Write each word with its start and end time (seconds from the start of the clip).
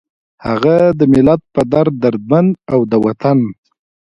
هغه 0.45 0.75
د 0.99 1.01
ملت 1.13 1.41
پۀ 1.53 1.61
دړد 1.71 1.93
دردمند، 2.03 2.51
او 2.71 2.79
د 2.91 2.93
وطن 3.05 3.39